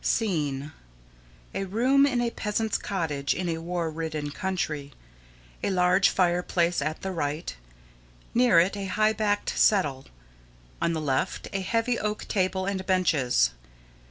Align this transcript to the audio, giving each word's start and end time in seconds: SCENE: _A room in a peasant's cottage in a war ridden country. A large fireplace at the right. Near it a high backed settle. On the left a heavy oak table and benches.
SCENE: 0.03 0.71
_A 1.53 1.71
room 1.71 2.07
in 2.07 2.21
a 2.21 2.31
peasant's 2.31 2.79
cottage 2.79 3.35
in 3.35 3.47
a 3.47 3.59
war 3.59 3.91
ridden 3.91 4.31
country. 4.31 4.93
A 5.63 5.69
large 5.69 6.09
fireplace 6.09 6.81
at 6.81 7.03
the 7.03 7.11
right. 7.11 7.55
Near 8.33 8.57
it 8.59 8.75
a 8.75 8.85
high 8.85 9.13
backed 9.13 9.49
settle. 9.55 10.07
On 10.81 10.93
the 10.93 11.01
left 11.01 11.49
a 11.53 11.61
heavy 11.61 11.99
oak 11.99 12.27
table 12.27 12.65
and 12.65 12.83
benches. 12.87 13.51